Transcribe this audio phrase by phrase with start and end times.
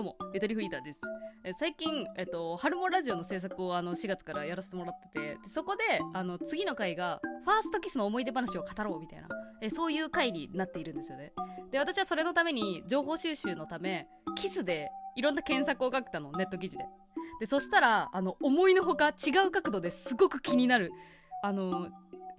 [0.00, 1.00] どうも、ゆとりフリーターです。
[1.44, 5.82] え最近、えっと、春もラジオの制作をあの4月からやらせてもらってて、でそこで、
[6.14, 9.28] あの、次の回が、ファーストキスの思い出話を語ろうみたいな、
[9.60, 11.34] えそういう回になっているんですよね。
[11.70, 16.84] で、私はそれのために、情報収集のため、キスでいろんな検索を書いたの、ネット記事で。
[17.40, 20.92] で、そしたら、あの、思いのほか違う角度ですごく気になる、
[21.42, 21.88] あの、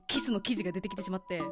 [0.07, 1.43] キスの記事が出てきてしまって、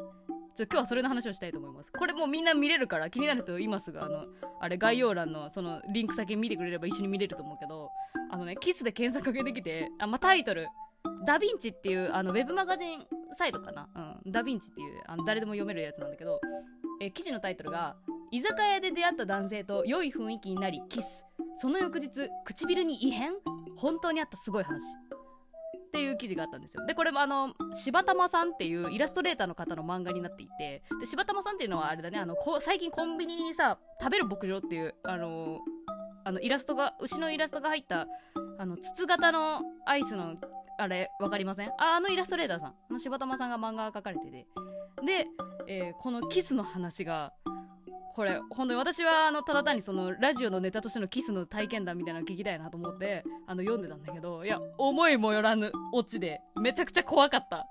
[0.59, 1.91] ちょ今日はそれの話をしたいと思います。
[1.93, 4.25] これもうみんな見れるから気になると今すぐあの
[4.59, 7.89] あれ概要欄のそのリンク先見てくれれば一緒に見れると思うけど
[8.29, 10.67] あのねキスで検索かけてきてあ、まあ、タイトル
[11.25, 12.99] ダヴィンチっていうあのウェブマガジン
[13.37, 13.87] サイトかな、
[14.25, 16.41] うん、ダヴィンチっていうあの誰でも読めるやつなんだけど
[17.01, 17.95] え記事のタイトルが
[18.29, 21.23] 居酒屋で出会った男性と良い雰囲気になりキス。
[21.55, 23.31] その翌日唇に異変？
[23.77, 24.81] 本当にあったすごい話。
[25.89, 26.85] っていう記事があったんですよ。
[26.85, 35.59] でこれもあの柴玉さんっていうイラストレーターの方の漫画になっていてで柴玉さんっていうのはあれだねあのこ最近コンビニにさ食べる牧場っていうあの
[36.23, 38.05] あのイラストが牛のイラストが入った
[38.59, 40.35] あの筒型のアイスの
[40.77, 41.69] あれ分かりません？
[41.69, 42.69] ああのイラストレーターさん。
[42.69, 44.47] あの柴玉さんが漫画が描かれてて。
[45.05, 45.27] で、
[45.67, 47.33] えー、このキスの話が
[48.15, 57.67] これ本当に私はあのただ単にそのラジオのネタとしてのキスの体験談みたいなの聞きたいなと思ってあの読んでたんだけどいや思いもよらぬオチでめちゃくちゃ怖かった。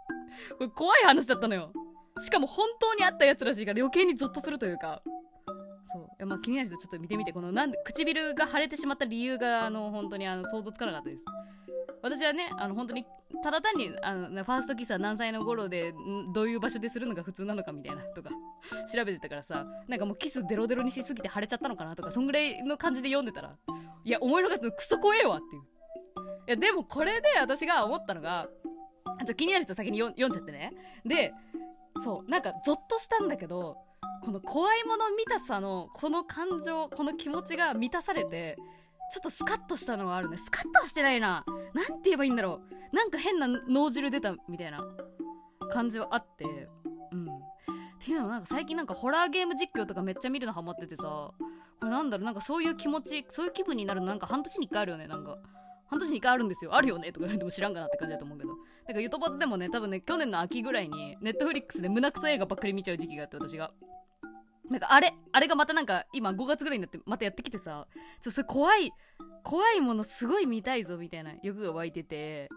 [0.58, 1.72] これ怖い話だったのよ。
[2.20, 5.02] しかも本当にあったやつらしいから余計にゾッとするというか。
[5.92, 6.02] そう。
[6.02, 11.24] いやまあ気になる人ちょっと見てみてこのなんで唇が腫れてしまった理由があの本当にあの想像つかなかったです。
[12.02, 13.04] 私はねあの本当に
[13.42, 15.92] ただ単にあのファーストキスは何歳の頃で
[16.32, 18.30] どういう場所でするのが普通なのかみたいなとか
[18.92, 23.56] 調べてたからさなんかもうキスデロデロにしすぎて腫れちゃったのかなとかそんぐらいの感じで読んでたら
[24.04, 25.62] いや思いのかったクソ怖えわっていう。
[26.48, 28.48] いやでもこれで私が思ったのが
[29.26, 30.72] ちょ気になる人先に読んじゃってね。
[31.04, 31.34] で
[32.00, 33.76] そうなんかゾッとしたんだけど
[34.24, 38.56] この怖いもの見たさのこの感情この気持ちが満たされて
[39.10, 40.36] ちょっとスカッとしたのはあるね。
[40.36, 41.44] スカッとはしてないな。
[41.74, 42.60] なんて言えばいいんだろ
[42.92, 42.96] う。
[42.96, 44.78] なんか変な脳汁出たみたいな
[45.70, 46.44] 感じはあって。
[47.12, 47.24] うん。
[47.26, 47.28] っ
[48.00, 51.02] ていうのはなんか最近なんかホラーゲーム実況とかめっちゃ見るのハマっててさ。
[51.02, 52.24] これなんだろう。
[52.24, 55.06] なんかそういう気持ちそういう気分になるのなんか半年に1回あるよね。
[55.06, 55.38] なんか。
[55.86, 56.74] 半年に1回あるんですよ。
[56.74, 57.12] あるよね。
[57.12, 58.50] とか言われても知らんかなって感じだと思うけど。
[58.86, 63.70] なんかゆとばずでもね多分ね去年の秋ぐらいにネットフリックスで胸クソ映画ばっかり見ちゃう時期があって私が。
[64.70, 67.86] なんかあれあれがまたなんか今5月ぐらいになってまたやってきてさ
[68.20, 68.92] ちょそれ怖い
[69.42, 72.50] 怖いものすごい見たいぞみたいな欲が湧いてて。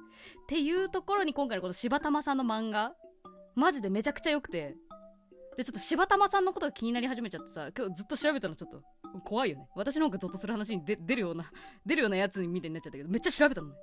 [0.43, 2.93] っていうところに今回のこの柴玉さんの漫画
[3.55, 4.75] マジでめちゃくちゃ良くて。
[5.57, 8.81] でちょっと柴玉さんのことが気になり始めちゃってさ今日ずっと調べたのちょっと
[9.25, 9.67] 怖いよね。
[9.75, 11.51] 私の方がゾッとする話に出るような
[11.85, 13.75] 出るようなやつみたいになっちゃったけどめっちゃ調べたのね。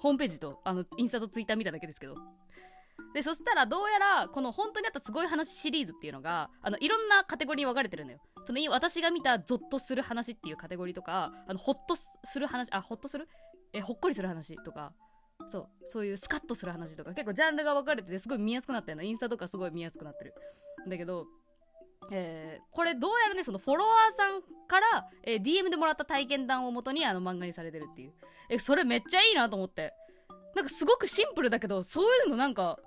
[0.00, 2.14] ホームページとあのインスタとツイッター見ただけですけど。
[3.14, 8.18] でそしたらどうやらこの本当にあったすごい話シリーズっていうのがあのいろんなカテゴリーに分かれてるのよ。
[8.44, 13.28] その私が見たゾッとする話っていうカテゴリーとかあのホッとする話あホッとする？
[13.72, 14.92] えほっこりする話とか
[15.48, 19.02] そうそういうスカッとする話とか結構ジャンルが分かれててすごい見やすくなってるの。
[19.02, 20.34] インスタとかすごい見やすくなってる。
[20.88, 21.26] だけど
[22.10, 28.12] えー、これどうやらねそのフォロワーさんから、えー、DM でもらった体験談をもとにあの漫画にされてるっていう。
[28.50, 29.92] えそれめっちゃいいなと思って。
[30.54, 32.78] なんかすごくシンプルだけどそういうのなんか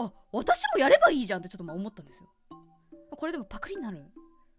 [0.00, 2.28] あ私もやればいいじゃんってちょっとまあ思ったんですよ。
[3.16, 4.04] これでもパクリになる？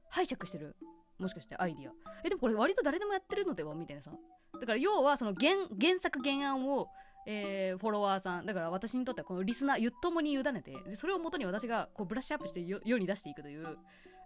[0.10, 0.76] 拝借してる？
[1.20, 1.92] もしかしてアイディア。
[2.24, 3.76] えでもこれ割と誰でもやってるのでは？
[3.76, 4.12] みたいなさ。
[4.60, 6.88] だから要はその原原作原案を
[7.28, 13.78] えー、フォロワーさんだから私にとってはこのリスナーゆっともに委ねてでそれをもとに私がこうブラッシュアップして世に出していくという。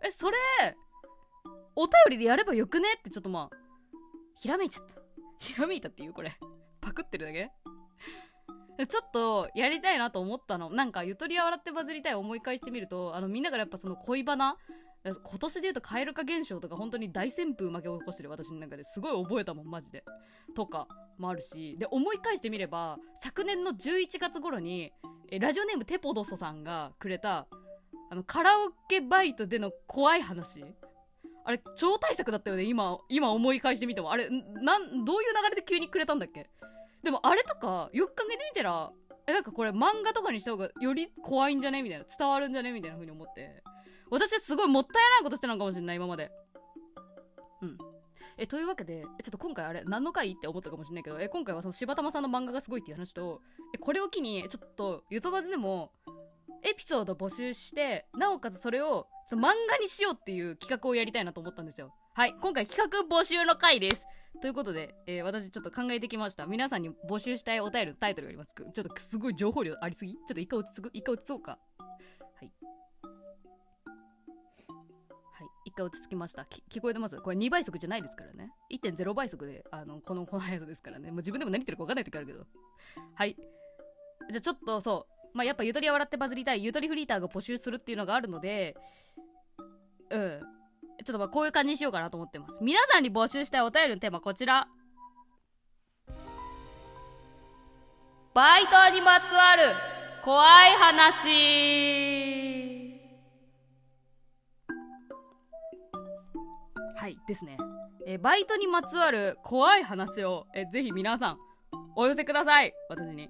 [0.01, 0.37] えそれ
[1.75, 2.87] お便りでやればよくね？
[2.97, 3.57] ってちょっとまあ
[4.39, 4.95] ひらめいちゃった。
[5.39, 6.37] ひらめいたっていうこれ。
[6.79, 7.51] パクってるだけ？
[8.77, 10.69] ちょっとやりたいなと思ったの。
[10.69, 14.57] なんかゆとりは笑ってバズりたい思い返してみるとあのみんながやっぱその恋バナ
[15.03, 18.83] 今年で言うと蛙化現象とか本当に大旋風巻き起こしてる私の中で。
[18.83, 20.03] すごい覚えたもんマジで。
[20.55, 20.87] とか
[21.17, 21.77] もあるし。
[21.77, 24.91] で思い返してみれば昨年の11月頃に
[25.39, 27.47] ラジオネームテポドソさんがくれた
[28.09, 30.65] あのカラオケバイトでの怖い話。
[31.47, 34.11] あれ超大作だったよね今今思い返してみても。
[34.11, 36.49] あれなんどういう流れで急にくれたんだっけ？
[37.05, 38.91] でもあれとかよく考えてみたら
[39.27, 41.81] えなんかこれ漫画とかにした方がより怖いんじゃね？
[41.81, 42.73] みたいな伝わるんじゃね？
[42.73, 43.63] みたいな風に思って。
[44.11, 46.31] 私はすごいもったいないことしてたのかもしれない今まで。
[47.61, 47.77] うん。
[48.37, 53.41] えというわけでちょっと今回あれ何の回って思ったかもしれないけどえ今回はその柴玉さんの漫画がすごいっていう話と
[53.73, 55.91] えこれを機にちょっとゆとばずでも
[56.61, 61.93] エピソード募集してなおかつそれをその漫画にしようっていう企画をやりたいなと思ったんですよ。
[62.13, 64.05] はい今回企画募集の回です。
[64.41, 66.45] ということで、えー、私ちょっと考えてきました。
[66.45, 68.53] 皆さんに募集したいお便りのタイトルがあります。
[68.53, 70.13] ちょっとすごい情報量ありすぎ？
[70.13, 70.89] ちょっと一回落ち着く？
[70.93, 71.51] 一回落ち着こうか？
[71.51, 71.57] は
[72.43, 72.51] い。
[75.33, 75.47] はい。
[75.65, 76.45] 一回落ち着きました。
[76.69, 77.17] 聞こえてます？
[77.17, 78.51] これ2倍速じゃないですからね。
[78.71, 81.09] 1.0倍速であのこのこの速さですからね。
[81.09, 82.45] もう自分でも何言ってるか分かんない時あるけど。
[83.15, 83.35] はい。
[84.31, 85.37] じゃあちょっとそう。
[85.37, 86.63] まあやっぱゆとりは笑ってバズりたい。
[86.63, 88.75] ゆとりフリーターが募集するっていうのがあるので
[90.11, 90.39] うん。
[91.03, 92.57] ちょっとまあこういう感じにしようかなと思ってます。
[92.61, 94.67] 皆さんに募集したいお便りのテーマこちら。
[98.33, 99.63] バイトにまつわる
[100.23, 102.05] 怖い話。
[106.97, 107.57] はいですね、
[108.07, 111.37] えバイトにまつわる怖い話を、えぜひ皆さん
[111.95, 112.73] お寄せください。
[112.89, 113.29] 私に。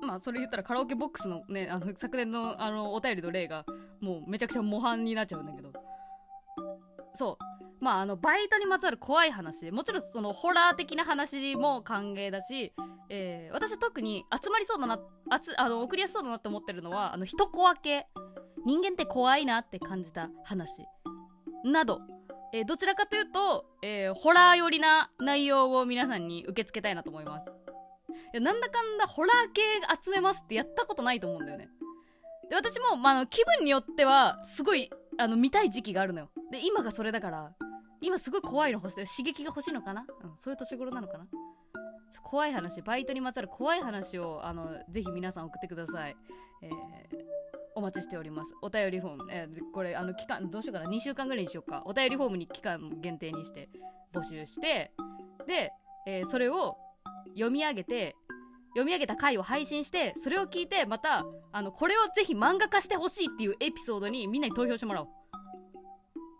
[0.00, 3.66] まあそれ言ったらカラオケボックスのねあの昨年のあのお便りの例が
[4.00, 5.72] もうめちゃくちゃ模範になっちゃうんだけど。
[7.18, 7.44] そう。
[7.80, 9.70] まああのバイトにまつわる怖い話。
[9.70, 12.72] もちろんそのホラー的な話も歓迎だし、
[13.08, 15.00] えー、私は特に集まりそうだな
[15.30, 18.06] あつあの送りやすそうだなって思ってるのはあの人怖系
[18.66, 20.84] 人間って怖いなって感じた話。
[21.64, 22.00] など、
[22.52, 27.48] えー、どちらかというと、えー、ホラー寄りな内容を皆さんに受け付けたいなと思います。
[27.48, 29.62] いやなんだかんだホラー系
[30.04, 31.68] 集めますってやったことないと思うんだよね。
[32.50, 36.30] で私も、まあ、の気分によってはすごいあの見たい時期があるのよ。
[36.50, 37.52] で今がそれだから
[38.00, 39.06] 今すごい怖いの欲してる。
[39.06, 41.26] 刺激が欲しいのかな、うん、そういう年頃なのかな？
[42.22, 46.16] 怖い話バイトにまつわる怖い話をあのぜひ皆さん送ってください、
[46.62, 46.70] えー、
[47.74, 48.54] お待ちしております。
[48.62, 51.82] お便りフォーム、えー、これあの期間どうしようかな？2週間ぐらいにしようか。
[51.84, 53.68] お便りフォームに期間限定にして
[54.14, 54.92] 募集して
[55.46, 55.70] で、
[56.06, 56.76] えー、それを
[57.34, 58.16] 読み上げて
[58.70, 65.08] 読み上げた回を配信してそれを聞いてまたあのこれをぜひ漫画化してほしいっていうエピソードにみんなに投票してもらおう。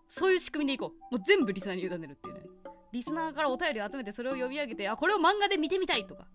[0.09, 1.15] そういう仕組みでいこう。
[1.15, 2.41] もう全部リスナーに委ねるっていうね。
[2.93, 6.27] リスナーからお便りを集めてそれを読み上げてあこれを漫画で見てみたいとか。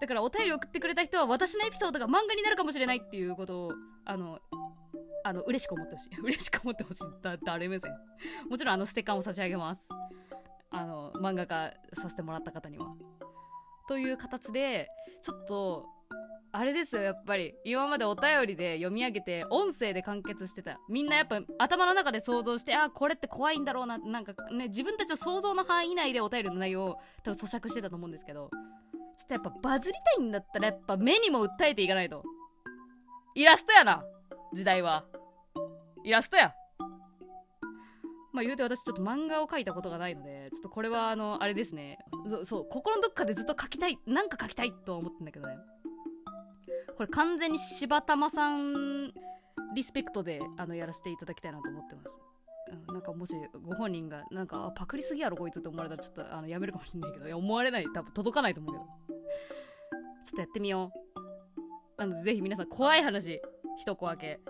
[0.00, 3.72] だからお便り送ってくれた人は私のエピソードが漫画になるかもしれないっていうことを
[4.04, 4.38] あの
[5.24, 6.08] あの嬉しく思ってほしい。
[6.20, 7.04] 嬉しく思ってほしい。
[7.22, 7.92] だ誰目線？
[8.48, 9.86] もちろんあのステッカーも差し上げます。
[10.70, 12.94] あの漫画化させてもらった方には。
[13.88, 14.88] という形で
[15.22, 15.86] ちょっと
[16.50, 17.54] あれですよやっぱり。
[17.64, 20.78] 今までお便りで読み上げて音声で完結してた。
[20.88, 23.98] みんなやっぱ頭の中で想像してあこれって怖いんだろうな。
[23.98, 28.50] なんかね自分たちの想像の範囲内でお便りの内容を多分咀嚼してたと思うんですけど。
[29.18, 32.22] ちょっとやっぱバズりたいんだったらやっぱ目にも訴えていかないと。
[33.34, 34.04] イラストやな
[34.54, 35.04] 時代は。
[36.04, 36.54] イラストや。
[38.32, 41.98] まあ言うて私ちょっと漫画を描いたことがないのでちょっとこれはあのあれですね。
[42.44, 45.56] そう心のどっかでずっと描きたいなんか描きたいとは思ってんだけどね。
[46.98, 49.12] これ完全に柴玉さん
[49.72, 52.18] リスペクトであのやらせていただきたいなと思ってます。
[52.88, 57.12] うん、なんかもしご本人がなんかパクりすぎやろこいつって思われたらちょっとあのやめるかもしれない。
[57.12, 58.84] けどいや思われない多分届かないと思うけど。
[60.24, 60.92] ちょっとやってみよ
[61.96, 62.00] う。
[62.00, 63.40] なのでぜひ皆さん怖い話
[63.78, 64.40] 一個分け。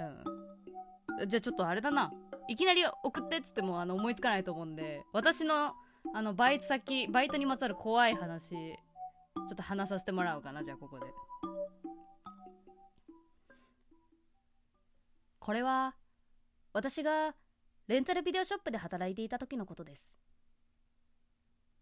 [0.00, 1.28] うん。
[1.28, 2.12] じゃあちょっとあれだな。
[2.48, 5.04] いきなり送ってっつってもあの思いつかないと思うんで。
[5.12, 5.74] 私の
[6.12, 11.06] あのバイト先バイトにまつわる怖い話ちょっと話させてもらおうかなじゃあここで。
[15.44, 15.94] これは
[16.72, 17.34] 私が
[17.86, 20.16] レンタルビデオショップで働いていた時のことです。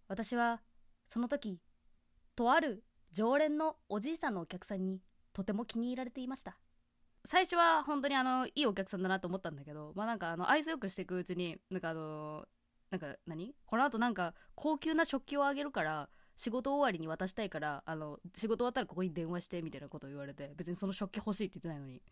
[0.09, 0.61] 私は
[1.07, 1.61] その時
[2.35, 2.83] とある
[3.13, 5.01] 常連のおじいさんのお客さんに
[5.33, 6.59] とても気に入られていました。
[7.25, 12.45] 最初は本当にあのいいお客さんだなと思ったんだけどまあなんかあの愛想よくしていくうちになんかあの
[12.91, 13.55] なんか何？
[13.65, 22.03] この後なんか高級な食器をあげるから仕事終わりに渡したいからあの仕事終わったらここに電話してみたいなことを言われて別にその食器欲しいって言ってないのに。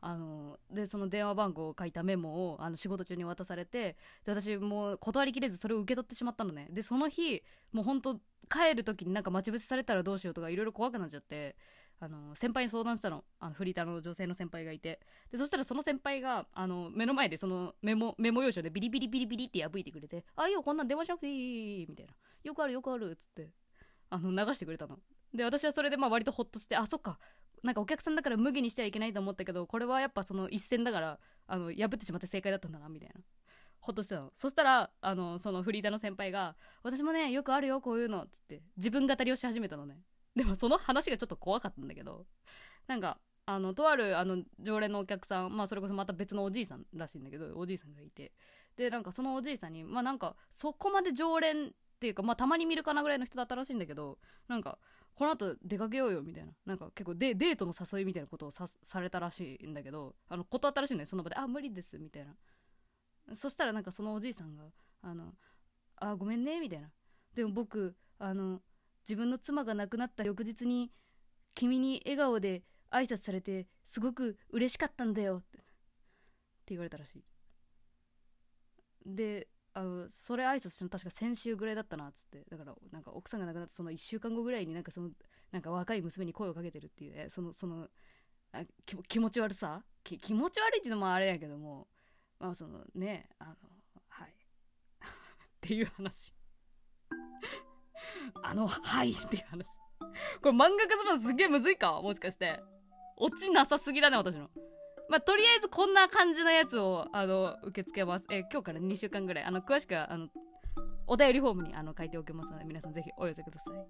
[0.00, 6.68] あのでその電話番号を書いたメモをあの仕事中に渡されてで私もう断りきれずそれを受け取ってしまったのね。
[6.70, 11.56] でその日もうほんと帰る時になんか待ち伏せされたらどうしようとかいろいろ怖くなっちゃって
[12.00, 13.24] あの先輩に相談したの。
[13.40, 15.00] あのフリーターの女性の先輩がいて。
[15.32, 22.12] でそしたらその先輩があの目の前でそのメモメモ用紙でビリビリビリビリって破いてくれて「あいいよこんなん電話しなくていい」みたいな
[22.44, 23.50] 「よくあるよくある」っつって
[24.10, 24.98] あの流してくれたの。
[25.34, 27.18] で私はそれでまあ割とホッとしてあそっか。
[27.62, 33.20] なんかお客さんだから無限にしちゃいけないと思ったけどこれはやっぱその一戦だからあの破ってしまって正解だったんだなみたいな。
[33.80, 34.32] ほっとしてたの。
[34.34, 40.00] そしたらあのそのフリーターの先輩が「私もねよくあるよこういうの」っつって自分語りをし始めたのね。
[40.34, 42.26] でもその話がちょっと怖かったんだけど
[42.86, 48.32] なんかあのとあるあの常連のお客さんまあそれこそまた別のおじいさんらしいんだけどおじいさんがいて。
[48.76, 54.78] でなんかそのおじいさんにまあなんかそこまで常連っていうかまあたまに見るかなぐらいの人だったらしいんだけどなんか
[55.18, 56.52] この後出かけようよみたいな。
[56.64, 62.36] なんか結構デデートの誘いみたいなことをさされたらしいんだけどあの断ったらしいねその場で「あ無理です」みたいな。
[63.34, 64.70] そしたらなんかそのおじいさんが
[65.02, 65.34] 「あの
[65.96, 66.92] あごめんね」みたいな。
[67.34, 68.62] でも僕あの
[69.00, 70.92] 自分の妻が亡くなった翌日に
[71.52, 75.64] 君に笑顔で挨拶されてすごく嬉しかったんだよって
[76.68, 77.24] 言われたらしい。
[79.04, 82.44] であのそれ挨拶したの確か先週ぐらいだったなっつって。
[82.50, 85.10] だからなんか奥さんが亡くなったその1週間後ぐらいになんかその
[85.52, 87.86] なんか若い娘に声をかけてるっていう、そのその
[88.52, 89.84] あ気気持ち悪さ？
[90.02, 91.86] き気持ち悪いっていうのもあれやけども
[92.40, 93.54] まあそのねあの
[94.08, 94.30] はい。
[95.00, 95.04] っ
[95.60, 96.34] ていう話。
[98.42, 99.12] あのはい。
[99.12, 99.68] っていう話。
[100.42, 102.02] これ漫画化するのすげえむずいか？
[102.02, 102.60] もしかして。
[103.16, 104.50] オチなさすぎだね私の。
[105.08, 109.44] まあ、とりあえずこんな感じのやつをあの受け付けます、えー今日から2週間ぐらい。
[109.44, 110.28] あの詳しくはあの
[111.06, 113.74] お便りフォームにあの書いておきますので皆さんぜひお寄せください。
[113.74, 113.86] よ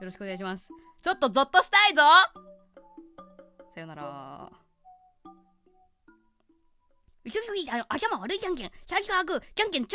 [0.00, 0.68] ろしくお願いします。
[1.02, 2.02] ちょっとゾッとしたいぞ！
[3.74, 4.50] さよなら。
[7.24, 8.66] うひょひょひあの頭悪いじゃんけん。
[8.66, 8.72] 100
[9.02, 9.94] じゃんけんち